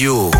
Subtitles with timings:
[0.00, 0.39] you.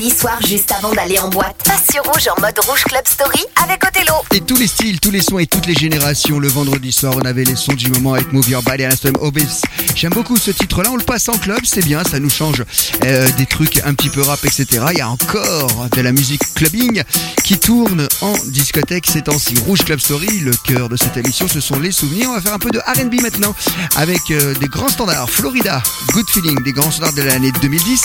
[0.00, 3.44] Vendredi soir, juste avant d'aller en boîte, passe sur Rouge en mode Rouge Club Story
[3.62, 4.14] avec Othello.
[4.32, 6.38] Et tous les styles, tous les sons et toutes les générations.
[6.38, 9.10] Le vendredi soir, on avait les sons du moment avec Move Your Body et l'instant
[9.20, 9.60] Obis.
[9.94, 10.88] J'aime beaucoup ce titre-là.
[10.90, 12.64] On le passe en club, c'est bien, ça nous change
[13.04, 14.66] euh, des trucs un petit peu rap, etc.
[14.92, 17.02] Il y a encore de la musique clubbing
[17.44, 19.54] qui tourne en discothèque ces temps-ci.
[19.66, 22.28] Rouge Club Story, le cœur de cette émission, ce sont les souvenirs.
[22.30, 23.54] On va faire un peu de R&B maintenant
[23.96, 25.28] avec euh, des grands standards.
[25.28, 25.82] Florida,
[26.14, 28.02] Good Feeling, des grands standards de l'année 2010.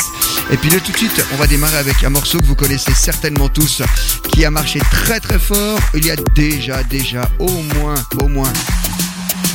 [0.52, 2.94] Et puis là, tout de suite, on va démarrer avec un morceau que vous connaissez
[2.94, 3.82] certainement tous,
[4.32, 5.80] qui a marché très très fort.
[5.94, 8.52] Il y a déjà, déjà, au moins, au moins.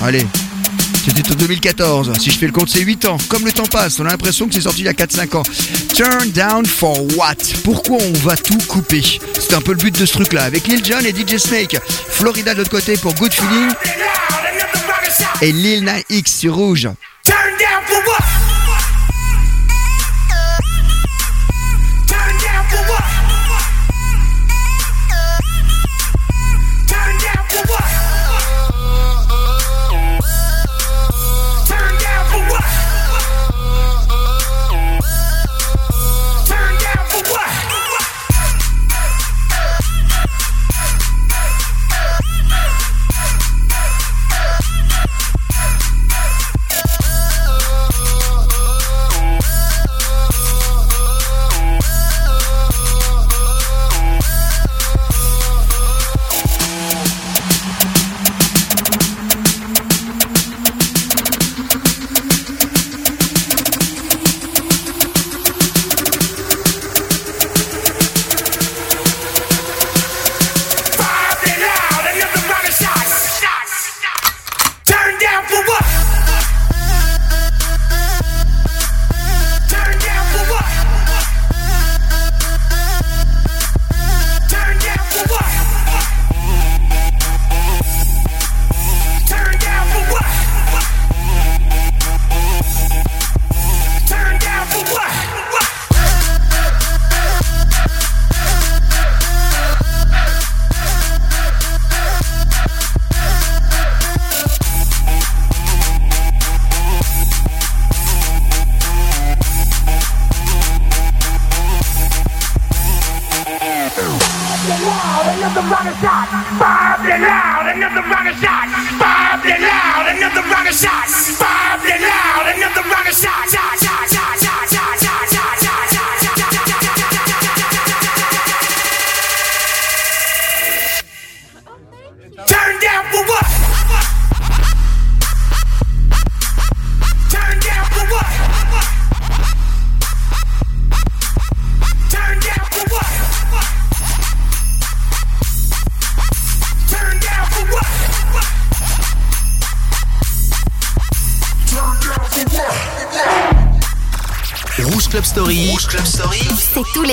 [0.02, 0.26] Allez.
[1.04, 2.12] C'était en 2014.
[2.20, 3.16] Si je fais le compte, c'est 8 ans.
[3.28, 5.42] Comme le temps passe, on a l'impression que c'est sorti il y a 4-5 ans.
[5.94, 7.36] Turn down for what?
[7.64, 9.02] Pourquoi on va tout couper?
[9.34, 10.44] C'est un peu le but de ce truc-là.
[10.44, 11.78] Avec Lil Jon et DJ Snake.
[11.84, 13.70] Florida de l'autre côté pour Good Feeling.
[15.42, 16.88] Et Lil Nas X sur rouge.
[17.24, 18.19] Turn down for what?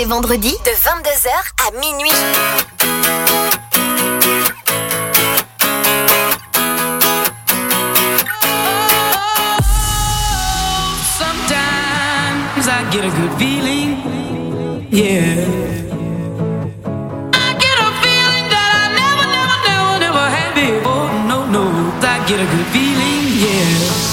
[0.07, 1.29] Vendredis de 22h
[1.67, 2.11] à minuit.
[11.17, 13.97] Sometimes I get a good feeling,
[14.89, 15.35] yeah.
[17.33, 21.09] I get a feeling that I never, never, never, never had before.
[21.27, 21.63] No, no,
[22.01, 24.06] I get a good feeling, yeah.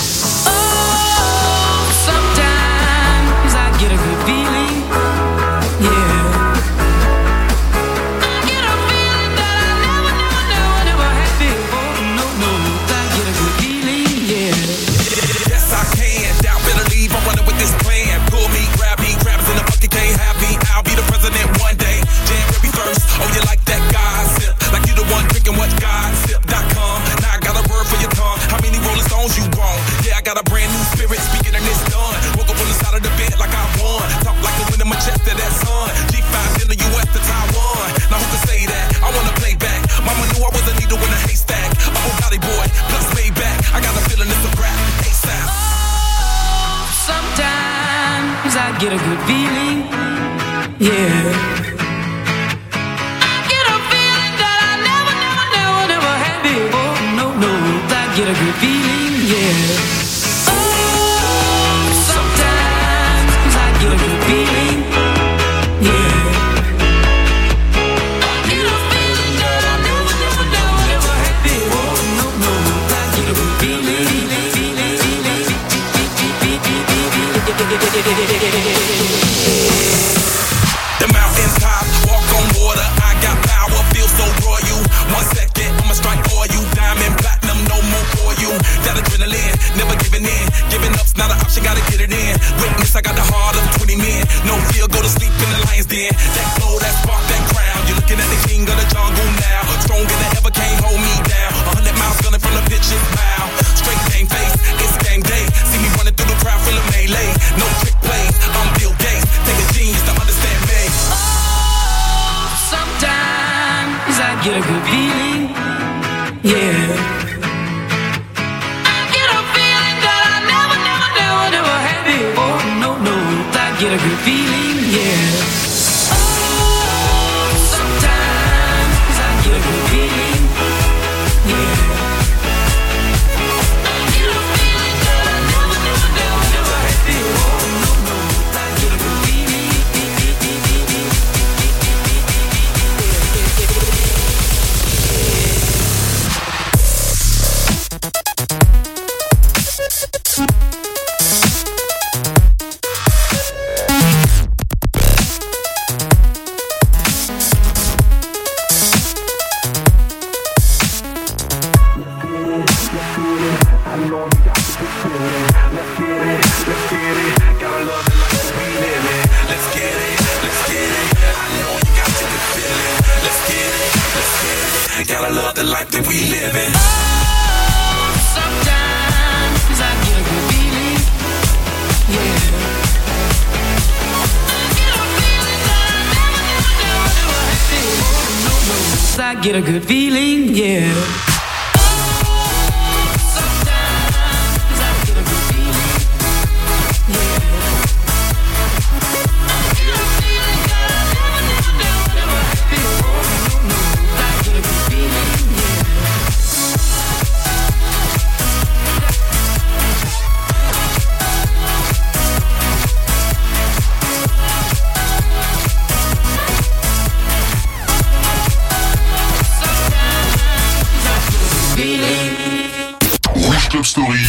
[223.74, 224.21] Club Story.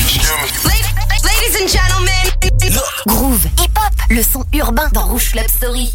[1.23, 2.25] Ladies and gentlemen.
[3.05, 5.93] Groove, hip-hop, le son urbain dans Rouge Club Story.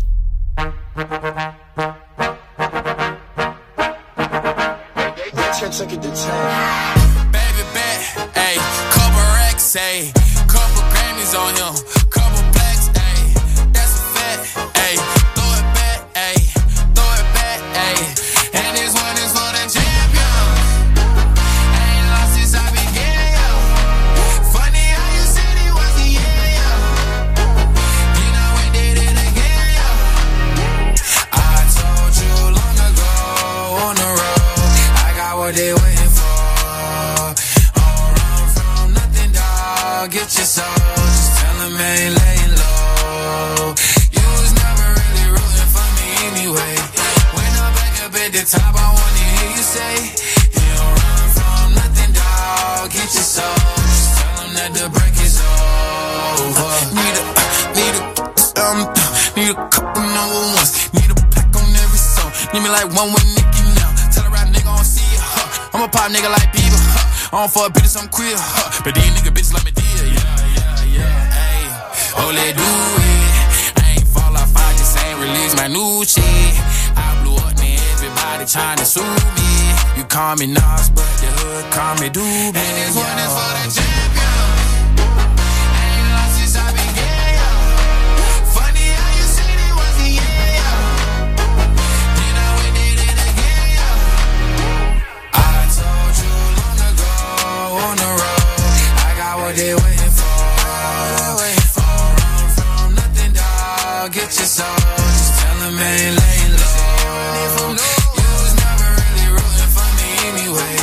[104.12, 107.70] Get your soul, just tell them ain't laying low.
[107.70, 110.74] You was never really rooting for me anyway.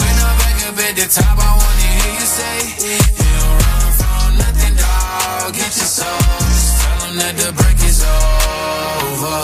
[0.00, 3.92] When I'm back up at the top, I wanna hear you say, You don't run
[3.92, 5.52] from nothing, dog.
[5.52, 6.16] Get your soul,
[6.48, 9.40] just tell them that the break is over.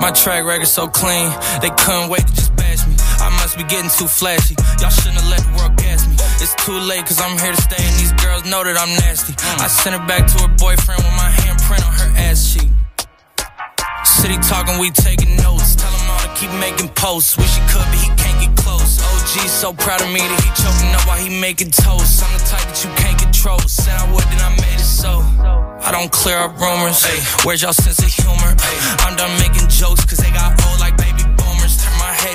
[0.00, 1.30] My track record so clean,
[1.62, 2.96] they couldn't wait to just bash me.
[3.22, 4.56] I must be getting too flashy.
[4.80, 6.09] Y'all shouldn't have let the world gas me.
[6.50, 9.38] It's too late, cause I'm here to stay, and these girls know that I'm nasty.
[9.62, 12.66] I sent her back to her boyfriend with my handprint on her ass cheek.
[14.02, 15.78] City talking, we taking notes.
[15.78, 17.38] Tell him all to keep making posts.
[17.38, 18.98] Wish he could, but he can't get close.
[18.98, 22.18] OG so proud of me that he choking up while he making toast.
[22.18, 23.62] I'm the type that you can't control.
[23.70, 25.22] Said I would, then I made it so.
[25.86, 26.98] I don't clear up rumors.
[27.06, 28.58] Ay, where's y'all sense of humor?
[28.58, 28.76] Ay,
[29.06, 30.58] I'm done making jokes cause they got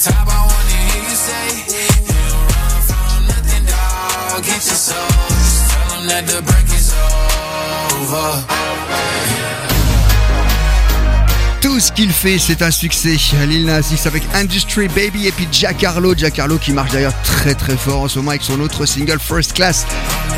[0.00, 1.46] top, I wanna hear you say,
[2.08, 4.42] You don't run from nothing, dog.
[4.44, 5.08] Get your soul.
[5.28, 6.88] Just tell that the break is
[8.00, 9.39] over.
[11.80, 13.16] Ce qu'il fait, c'est un succès.
[13.48, 16.14] Lil Nas X avec Industry Baby et puis Jack Harlow.
[16.14, 19.54] Jack qui marche d'ailleurs très très fort en ce moment avec son autre single First
[19.54, 19.86] Class.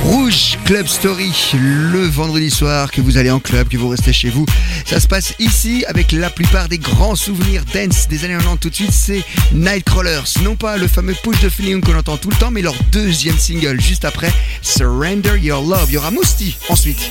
[0.04, 4.30] Rouge Club Story, le vendredi soir que vous allez en club, que vous restez chez
[4.30, 4.46] vous.
[4.86, 8.60] Ça se passe ici avec la plupart des grands souvenirs dance des années 90.
[8.60, 10.42] Tout de suite, c'est Nightcrawlers.
[10.44, 13.36] Non pas le fameux push de feeling qu'on entend tout le temps, mais leur deuxième
[13.36, 14.32] single juste après
[14.62, 15.86] Surrender Your Love.
[15.88, 17.10] Il y aura Mousti ensuite.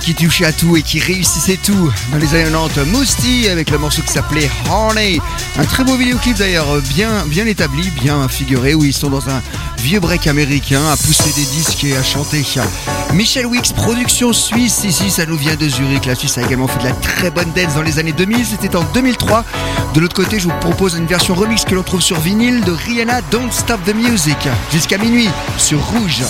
[0.00, 1.92] Qui touchait à tout et qui réussissait tout.
[2.10, 5.20] Dans les années 90, avec le morceau qui s'appelait Honey.
[5.58, 9.42] Un très beau vidéoclip d'ailleurs, bien, bien établi, bien figuré, où ils sont dans un
[9.78, 12.42] vieux break américain à pousser des disques et à chanter.
[13.12, 16.06] Michel Wicks, production suisse, ici ça nous vient de Zurich.
[16.06, 18.74] La Suisse a également fait de la très bonne dance dans les années 2000, c'était
[18.74, 19.44] en 2003.
[19.92, 22.72] De l'autre côté, je vous propose une version remix que l'on trouve sur vinyle de
[22.72, 24.38] Rihanna Don't Stop the Music
[24.72, 25.28] jusqu'à minuit
[25.58, 26.22] sur Rouge.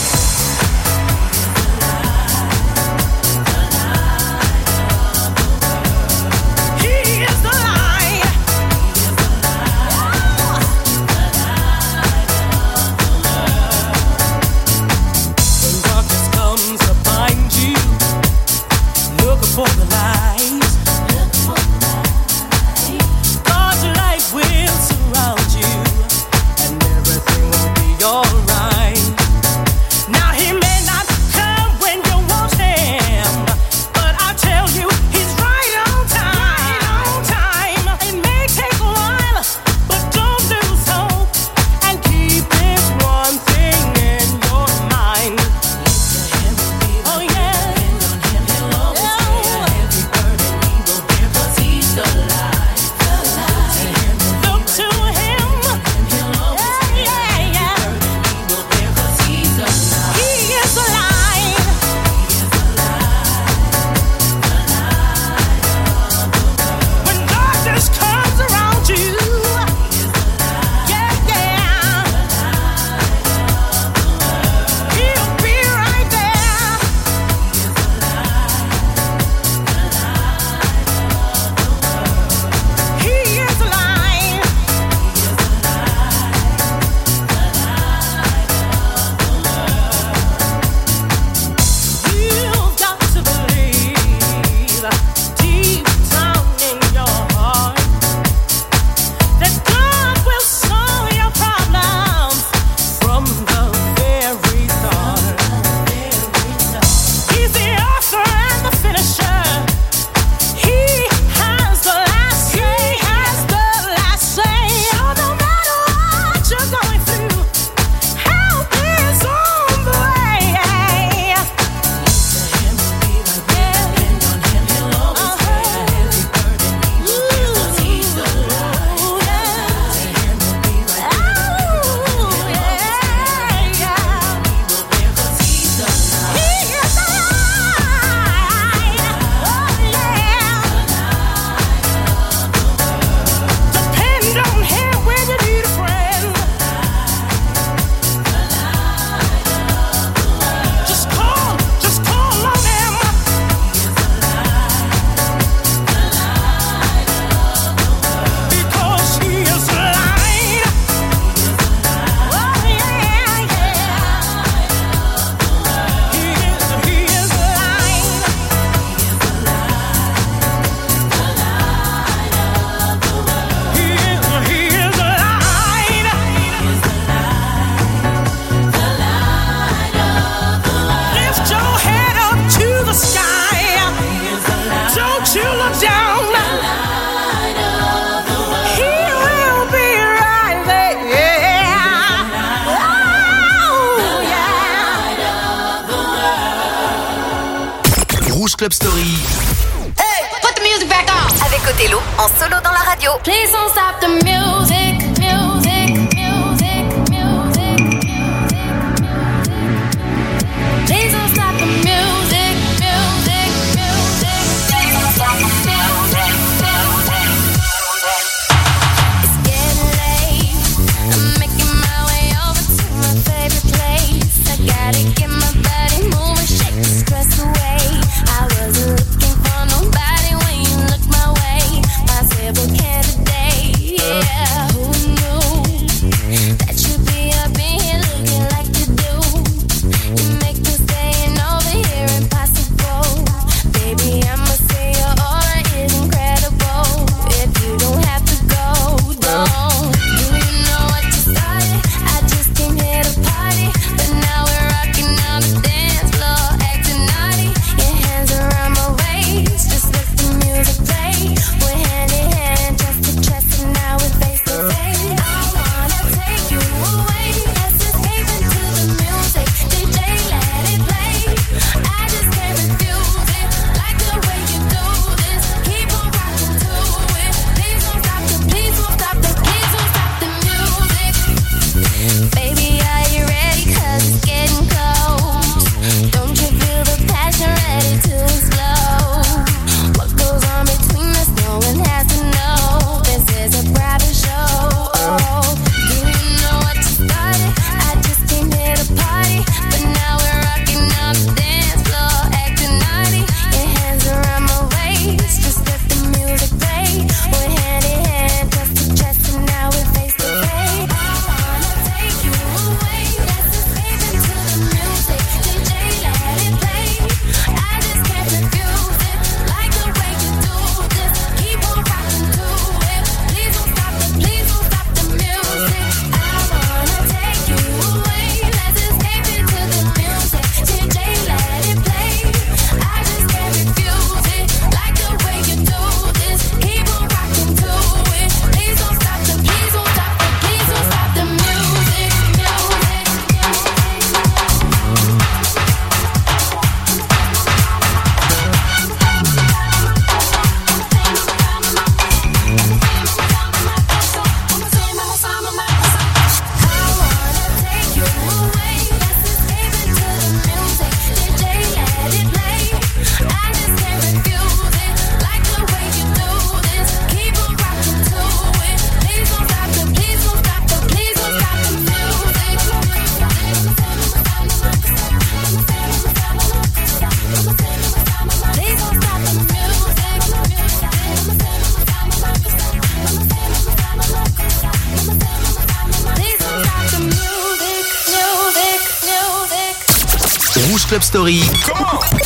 [390.92, 391.42] Club Story.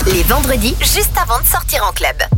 [0.07, 2.36] Les vendredis, juste avant de sortir en club.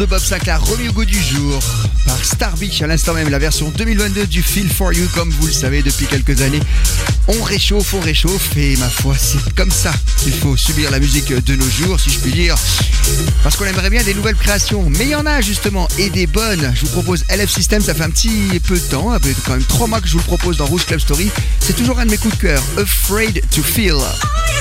[0.00, 1.60] De Bob Sinclair remis au goût du jour
[2.06, 5.46] par Star Beach à l'instant même, la version 2022 du Feel for You, comme vous
[5.46, 6.60] le savez depuis quelques années.
[7.28, 11.32] On réchauffe, on réchauffe, et ma foi, c'est comme ça qu'il faut subir la musique
[11.32, 12.54] de nos jours, si je puis dire.
[13.42, 16.26] Parce qu'on aimerait bien des nouvelles créations, mais il y en a justement, et des
[16.26, 16.72] bonnes.
[16.74, 19.86] Je vous propose LF System, ça fait un petit peu de temps, quand même trois
[19.86, 21.30] mois que je vous le propose dans Rouge Club Story.
[21.60, 23.98] C'est toujours un de mes coups de cœur, Afraid to Feel.
[24.46, 24.60] Guy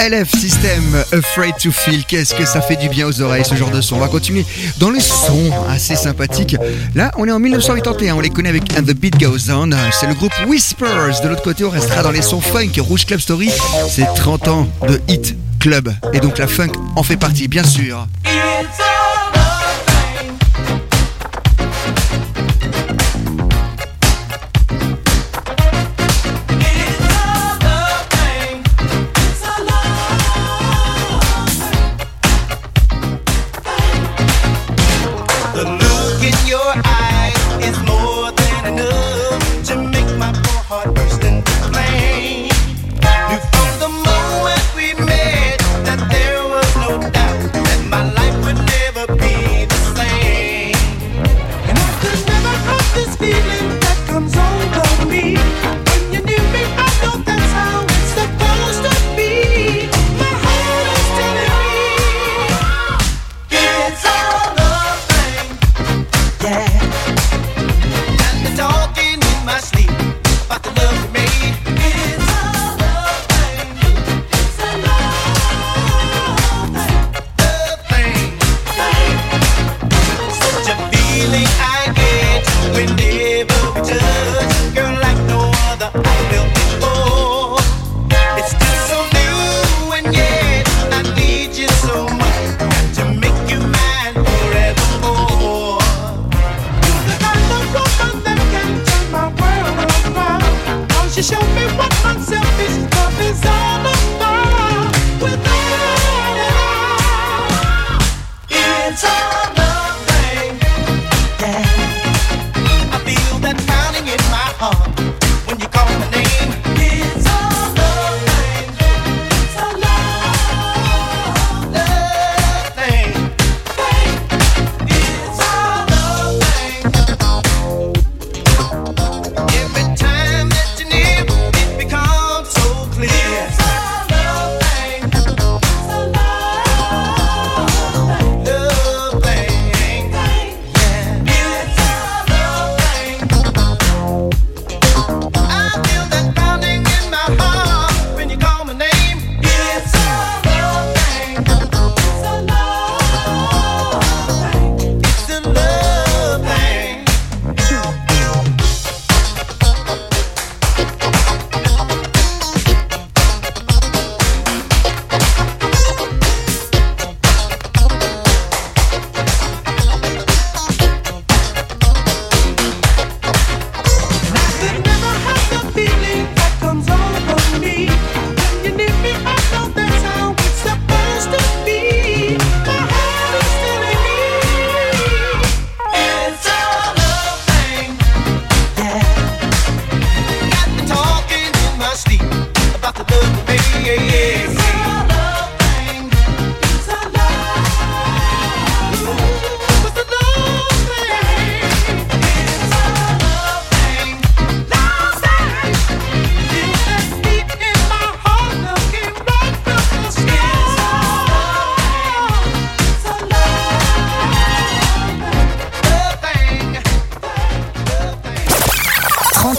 [0.00, 2.04] LF System, Afraid to Feel.
[2.06, 3.96] Qu'est-ce que ça fait du bien aux oreilles, ce genre de son?
[3.96, 4.46] On va continuer
[4.78, 6.56] dans les sons assez sympathiques.
[6.94, 8.14] Là, on est en 1981.
[8.14, 9.70] On les connaît avec And the Beat Goes On.
[9.92, 11.20] C'est le groupe Whispers.
[11.22, 12.70] De l'autre côté, on restera dans les sons funk.
[12.78, 13.50] Rouge Club Story,
[13.90, 15.94] c'est 30 ans de hit club.
[16.14, 18.06] Et donc la funk en fait partie, bien sûr.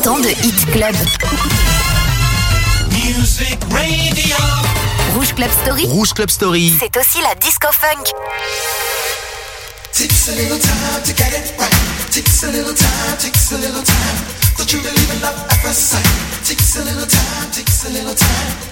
[0.08, 0.96] Ans de Hit Club.
[2.92, 4.36] Music Radio.
[5.14, 6.74] Rouge Club Story, Rouge Club Story.
[6.80, 8.10] c'est aussi la disco funk.
[9.92, 12.12] Takes a little time to get it right.
[12.12, 14.18] Takes a little time, takes a little time.
[14.58, 16.06] Don't you believe in love at first sight?
[16.46, 18.71] Takes a little time, takes a little time.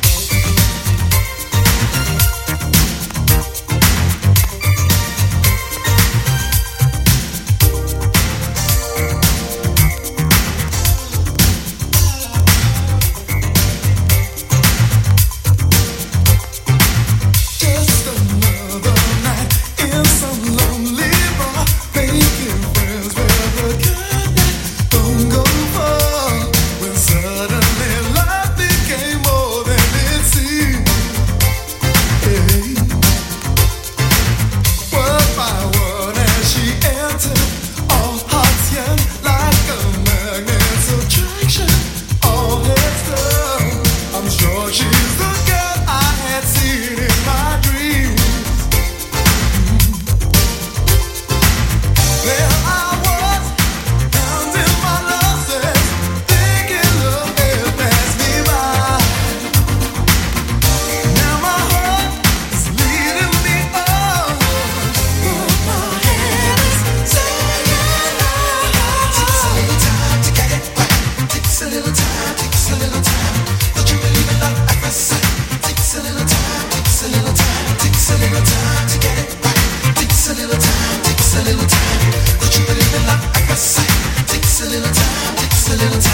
[85.79, 86.08] little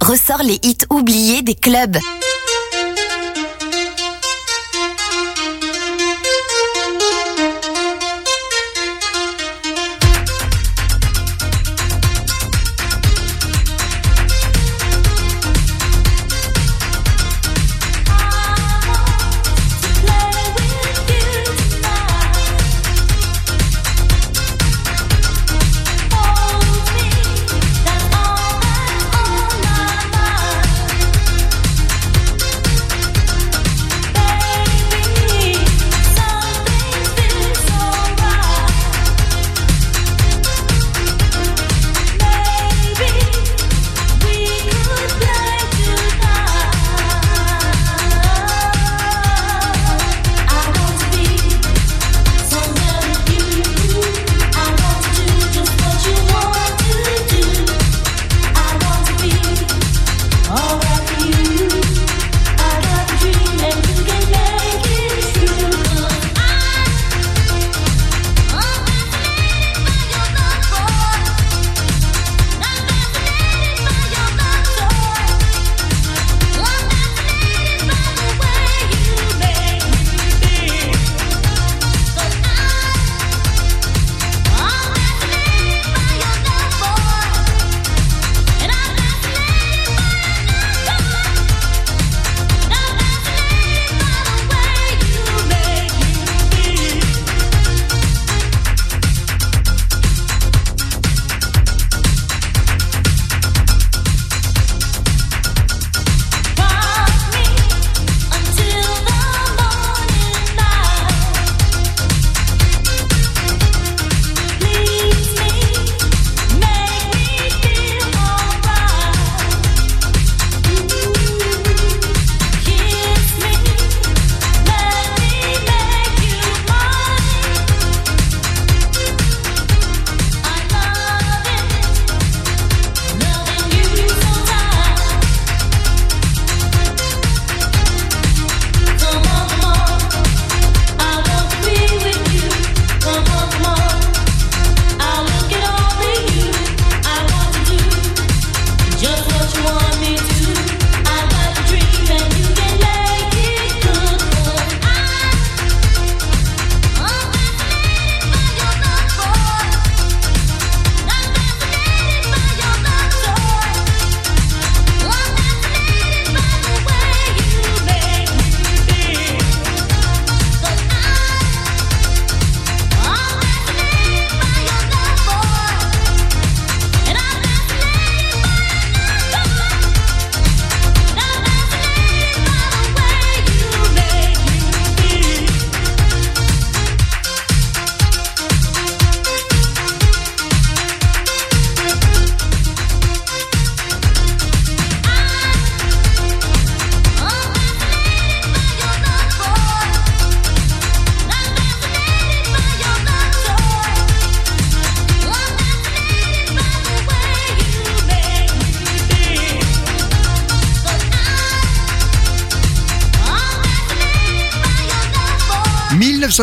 [0.00, 1.96] Ressort les hits oubliés des clubs.«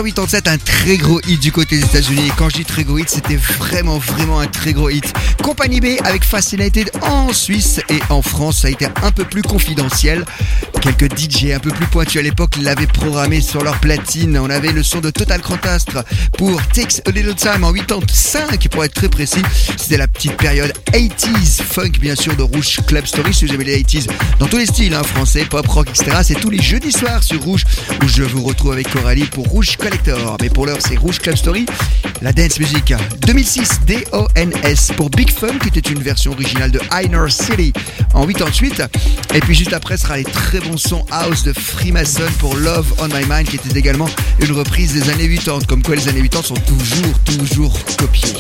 [0.04, 2.28] 1987, un très gros hit du côté des États-Unis.
[2.28, 5.12] Et quand je dis très gros hit, c'était vraiment, vraiment un très gros hit.
[5.48, 9.41] Compagnie B avec Fascinated en Suisse et en France, ça a été un peu plus
[9.41, 10.26] confidentiel.
[10.82, 14.38] Quelques DJ un peu plus pointus à l'époque l'avaient programmé sur leur platine.
[14.38, 16.04] On avait le son de Total Contrastre
[16.38, 19.41] pour Takes a Little Time en 85 pour être très précis.
[19.78, 23.34] C'était la petite période 80s funk bien sûr de Rouge Club Story.
[23.34, 24.08] Si vous aimez les 80s
[24.39, 26.18] dans tous les styles, hein, français, pop, rock, etc.
[26.24, 27.64] C'est tous les jeudis soirs sur Rouge
[28.04, 30.36] où je vous retrouve avec Coralie pour Rouge Collector.
[30.41, 31.66] Mais pour l'heure, c'est Rouge Club Story,
[32.22, 32.93] la dance music
[33.26, 37.71] 2006 D-O-N-S pour Big Qui était une version originale de Inner City
[38.15, 38.81] en 88.
[39.35, 43.07] Et puis juste après sera les très bons sons house de Freemason pour Love on
[43.09, 44.09] My Mind qui était également
[44.39, 45.59] une reprise des années 80.
[45.67, 48.33] Comme quoi les années 80 sont toujours, toujours copiées.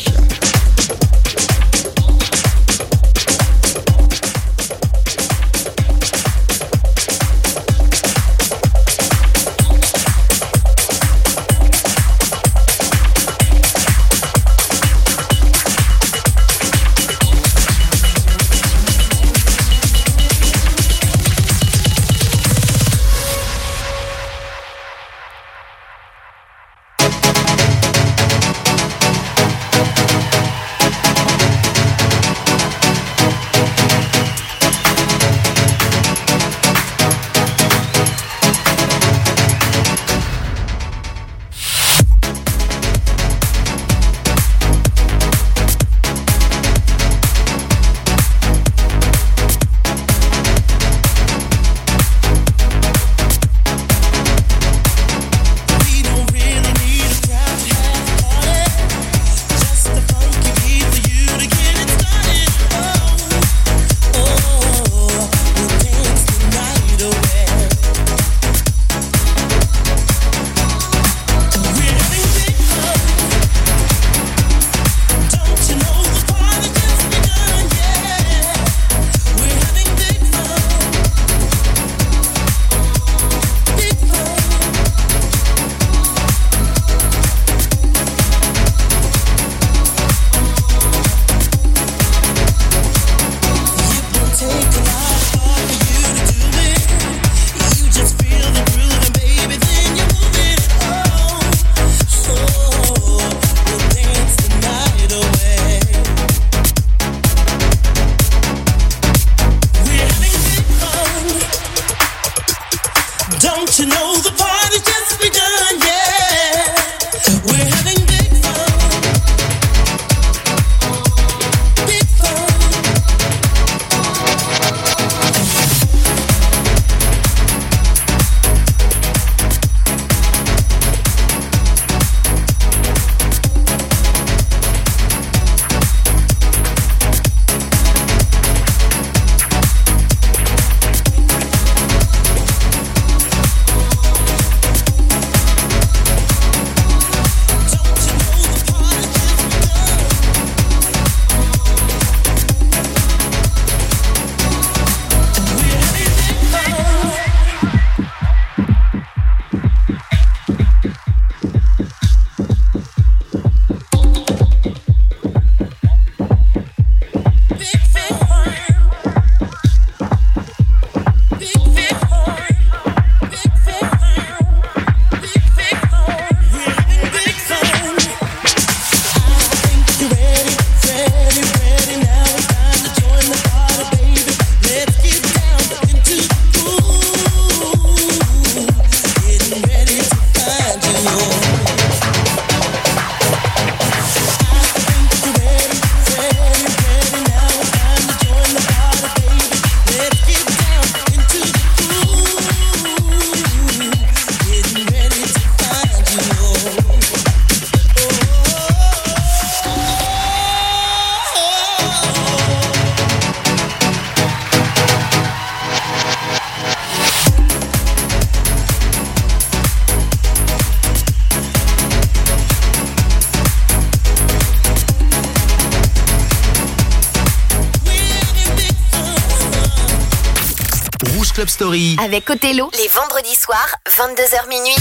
[232.03, 234.75] Avec Othello, les vendredis soirs, 22h minuit.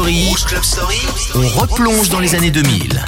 [0.00, 0.28] Story.
[0.28, 0.96] Rouge Club Story.
[1.34, 3.04] On replonge dans les années 2000.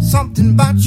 [0.00, 0.77] Something about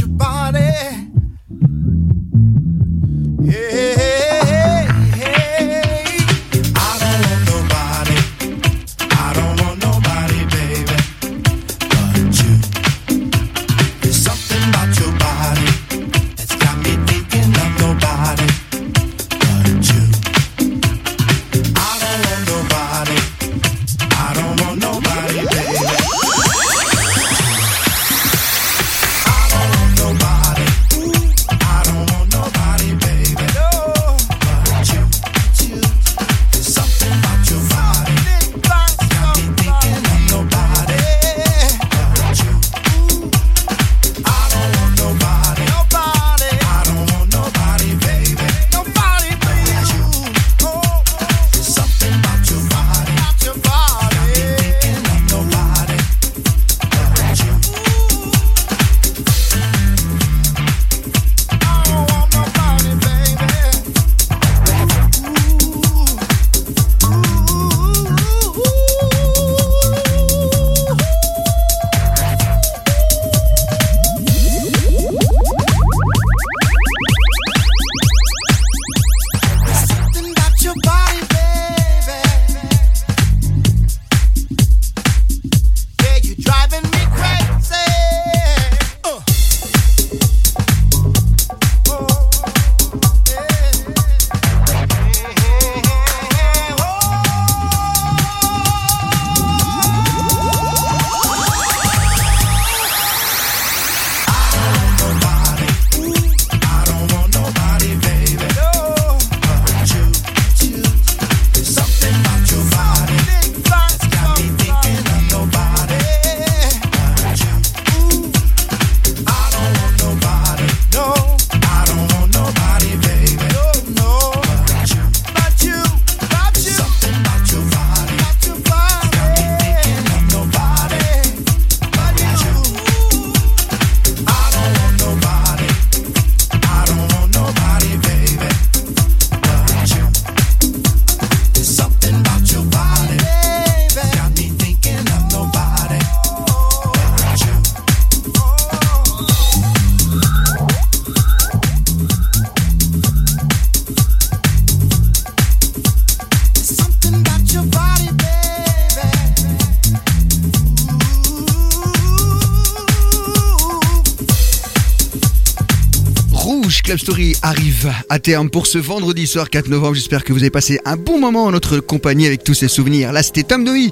[168.12, 169.96] à terme pour ce vendredi soir 4 novembre.
[169.96, 173.14] J'espère que vous avez passé un bon moment en notre compagnie avec tous ces souvenirs.
[173.14, 173.90] Là, c'était Tom Noy.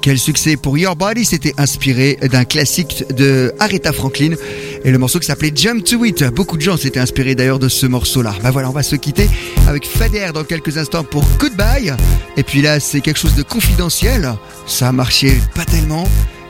[0.00, 1.26] Quel succès pour Your Body.
[1.26, 4.36] C'était inspiré d'un classique de Aretha Franklin
[4.84, 6.24] et le morceau qui s'appelait Jump to It.
[6.32, 8.34] Beaucoup de gens s'étaient inspirés d'ailleurs de ce morceau-là.
[8.42, 9.28] Bah voilà, on va se quitter
[9.66, 11.92] avec Fader dans quelques instants pour Goodbye.
[12.38, 14.32] Et puis là, c'est quelque chose de confidentiel.
[14.66, 16.08] Ça a marché pas tellement.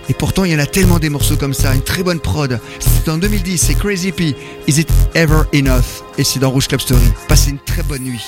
[0.09, 2.61] Et pourtant, il y en a tellement des morceaux comme ça, une très bonne prod.
[2.81, 4.35] C'est en 2010, c'est Crazy P.
[4.67, 6.03] Is it ever enough?
[6.17, 7.01] Et c'est dans Rouge Club Story.
[7.29, 8.25] Passez une très bonne nuit.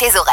[0.00, 0.29] Tes oreilles.